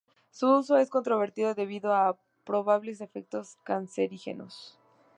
Su 0.31 0.47
uso 0.55 0.77
es 0.77 0.89
controvertido 0.89 1.53
debido 1.53 1.93
a 1.93 2.17
probables 2.43 3.01
efectos 3.01 3.59
cancerígenos. 3.63 4.75